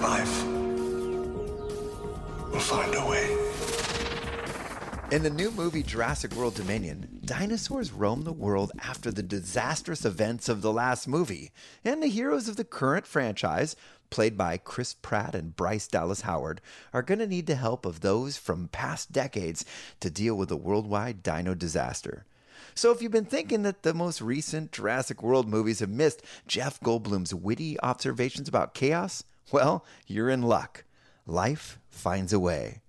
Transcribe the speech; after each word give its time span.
Life 0.00 0.44
We'll 2.50 2.60
find 2.60 2.94
a 2.94 3.04
way. 3.06 3.36
In 5.10 5.22
the 5.22 5.30
new 5.30 5.50
movie 5.50 5.82
Jurassic 5.82 6.34
World 6.34 6.54
Dominion, 6.54 7.20
dinosaurs 7.24 7.92
roam 7.92 8.22
the 8.22 8.32
world 8.32 8.70
after 8.80 9.10
the 9.10 9.22
disastrous 9.22 10.04
events 10.04 10.48
of 10.48 10.62
the 10.62 10.72
last 10.72 11.08
movie, 11.08 11.50
and 11.84 12.02
the 12.02 12.08
heroes 12.08 12.46
of 12.46 12.56
the 12.56 12.64
current 12.64 13.06
franchise, 13.06 13.74
played 14.10 14.36
by 14.36 14.56
Chris 14.56 14.94
Pratt 14.94 15.34
and 15.34 15.56
Bryce 15.56 15.88
Dallas 15.88 16.20
Howard, 16.20 16.60
are 16.92 17.02
going 17.02 17.18
to 17.18 17.26
need 17.26 17.46
the 17.46 17.56
help 17.56 17.84
of 17.84 18.00
those 18.00 18.36
from 18.36 18.68
past 18.68 19.10
decades 19.10 19.64
to 20.00 20.10
deal 20.10 20.36
with 20.36 20.48
the 20.48 20.56
worldwide 20.56 21.22
dino 21.22 21.54
disaster. 21.54 22.24
So 22.74 22.92
if 22.92 23.02
you've 23.02 23.10
been 23.10 23.24
thinking 23.24 23.62
that 23.62 23.82
the 23.82 23.94
most 23.94 24.20
recent 24.20 24.72
Jurassic 24.72 25.22
World 25.22 25.48
movies 25.48 25.80
have 25.80 25.90
missed 25.90 26.22
Jeff 26.46 26.78
Goldblum's 26.80 27.34
witty 27.34 27.80
observations 27.80 28.48
about 28.48 28.74
chaos, 28.74 29.24
well, 29.50 29.84
you're 30.06 30.30
in 30.30 30.42
luck. 30.42 30.84
Life 31.26 31.78
finds 31.88 32.32
a 32.32 32.40
way. 32.40 32.80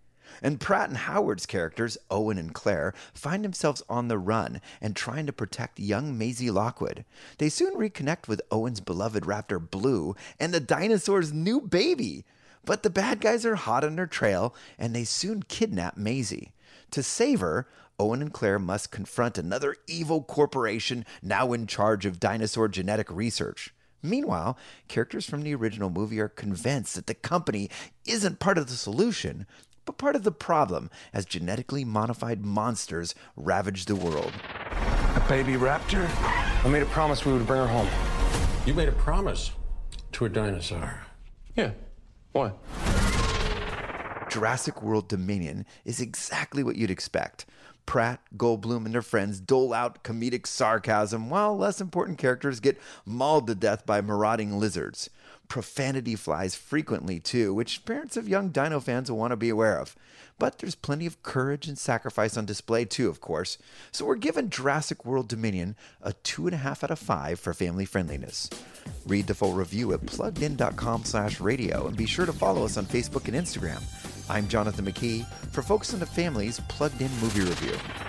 And 0.42 0.60
Pratt 0.60 0.90
and 0.90 0.98
Howard's 0.98 1.46
characters, 1.46 1.98
Owen 2.10 2.38
and 2.38 2.54
Claire, 2.54 2.94
find 3.14 3.44
themselves 3.44 3.84
on 3.90 4.08
the 4.08 4.18
run 4.18 4.62
and 4.80 4.96
trying 4.96 5.26
to 5.26 5.34
protect 5.34 5.80
young 5.80 6.18
Maisie 6.18 6.52
Lockwood. 6.52 7.04
They 7.38 7.50
soon 7.50 7.76
reconnect 7.76 8.28
with 8.28 8.42
Owen's 8.52 8.80
beloved 8.80 9.24
raptor 9.24 9.60
Blue 9.60 10.16
and 10.40 10.54
the 10.54 10.60
dinosaur's 10.60 11.34
new 11.34 11.60
baby. 11.60 12.26
But 12.64 12.84
the 12.84 12.90
bad 12.90 13.22
guys 13.22 13.46
are 13.46 13.56
hot 13.56 13.84
on 13.84 13.96
their 13.96 14.08
trail 14.08 14.56
and 14.78 14.96
they 14.96 15.04
soon 15.04 15.44
kidnap 15.44 15.98
Maisie. 15.98 16.54
To 16.92 17.04
save 17.04 17.40
her, 17.42 17.68
Owen 18.00 18.22
and 18.22 18.34
Claire 18.34 18.60
must 18.60 18.92
confront 18.92 19.38
another 19.38 19.76
evil 19.88 20.24
corporation 20.24 21.06
now 21.22 21.52
in 21.52 21.68
charge 21.68 22.06
of 22.06 22.20
dinosaur 22.20 22.70
genetic 22.70 23.12
research. 23.12 23.74
Meanwhile, 24.02 24.58
characters 24.88 25.26
from 25.26 25.42
the 25.42 25.54
original 25.56 25.90
movie 25.90 26.20
are 26.20 26.30
convinced 26.30 26.96
that 26.96 27.08
the 27.08 27.14
company 27.14 27.70
isn't 28.06 28.40
part 28.40 28.58
of 28.58 28.68
the 28.68 28.76
solution, 28.76 29.46
but 29.86 29.98
part 29.98 30.16
of 30.16 30.24
the 30.24 30.32
problem 30.32 30.90
as 31.14 31.26
genetically 31.26 31.84
modified 31.84 32.46
monsters 32.46 33.16
ravage 33.36 33.86
the 33.86 33.96
world. 33.96 34.32
A 35.16 35.26
baby 35.28 35.54
raptor? 35.54 36.08
I 36.64 36.68
made 36.70 36.84
a 36.84 36.88
promise 36.88 37.26
we 37.26 37.34
would 37.34 37.48
bring 37.48 37.60
her 37.60 37.68
home. 37.68 37.90
You 38.66 38.74
made 38.74 38.88
a 38.88 38.94
promise 38.94 39.52
to 40.14 40.26
a 40.26 40.30
dinosaur. 40.30 41.02
Yeah. 41.56 41.72
What? 42.32 42.58
Jurassic 44.30 44.84
World 44.84 45.08
Dominion 45.08 45.66
is 45.86 46.00
exactly 46.00 46.64
what 46.64 46.76
you'd 46.76 46.92
expect. 46.92 47.46
Pratt, 47.90 48.22
Goldblum, 48.38 48.86
and 48.86 48.94
their 48.94 49.02
friends 49.02 49.40
dole 49.40 49.74
out 49.74 50.04
comedic 50.04 50.46
sarcasm, 50.46 51.28
while 51.28 51.58
less 51.58 51.82
important 51.82 52.20
characters 52.20 52.60
get 52.60 52.80
mauled 53.04 53.48
to 53.48 53.56
death 53.56 53.84
by 53.84 54.00
marauding 54.00 54.60
lizards. 54.60 55.10
Profanity 55.48 56.16
flies 56.16 56.54
frequently, 56.54 57.20
too, 57.20 57.52
which 57.52 57.84
parents 57.86 58.16
of 58.16 58.30
young 58.30 58.50
dino 58.50 58.80
fans 58.80 59.10
will 59.10 59.18
want 59.18 59.32
to 59.32 59.36
be 59.36 59.50
aware 59.50 59.80
of. 59.80 59.96
But 60.38 60.60
there's 60.60 60.76
plenty 60.76 61.08
of 61.08 61.24
courage 61.24 61.68
and 61.68 61.80
sacrifice 61.80 62.38
on 62.38 62.46
display, 62.46 62.86
too, 62.86 63.10
of 63.10 63.22
course. 63.22 63.58
So 63.92 64.06
we're 64.06 64.18
giving 64.18 64.52
Jurassic 64.52 65.04
World 65.04 65.28
Dominion 65.28 65.76
a 66.00 66.12
2.5 66.12 66.84
out 66.84 66.92
of 66.92 67.00
5 67.00 67.40
for 67.40 67.56
family 67.56 67.86
friendliness. 67.86 68.52
Read 69.08 69.26
the 69.26 69.34
full 69.34 69.54
review 69.54 69.94
at 69.94 70.02
pluggedin.com 70.02 71.06
slash 71.06 71.40
radio, 71.40 71.88
and 71.88 71.98
be 71.98 72.06
sure 72.06 72.28
to 72.28 72.34
follow 72.34 72.66
us 72.66 72.78
on 72.78 72.86
Facebook 72.86 73.28
and 73.28 73.36
Instagram. 73.36 73.82
I'm 74.30 74.48
Jonathan 74.48 74.86
McKee 74.86 75.26
for 75.52 75.64
Focus 75.64 75.92
on 75.96 76.00
the 76.00 76.06
Family's 76.06 76.60
Plugged 76.68 77.02
In 77.02 77.10
Movie 77.20 77.42
Review. 77.42 77.79
Thank 77.82 78.04
you. 78.04 78.09